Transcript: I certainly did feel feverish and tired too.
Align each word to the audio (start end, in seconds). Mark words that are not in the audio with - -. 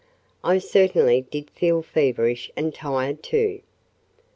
I 0.43 0.57
certainly 0.57 1.21
did 1.21 1.51
feel 1.51 1.83
feverish 1.83 2.49
and 2.55 2.73
tired 2.73 3.21
too. 3.21 3.61